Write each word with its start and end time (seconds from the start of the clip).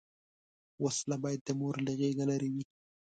وسله 0.83 1.15
باید 1.23 1.41
د 1.45 1.49
مور 1.59 1.75
له 1.85 1.91
غېږه 1.99 2.25
لرې 2.31 2.49
وي 2.53 2.63